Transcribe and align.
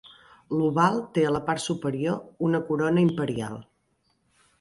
L'oval 0.59 0.95
té 1.17 1.25
a 1.27 1.33
la 1.35 1.41
part 1.49 1.63
superior 1.65 2.17
una 2.47 2.61
corona 2.71 3.05
imperial. 3.09 3.61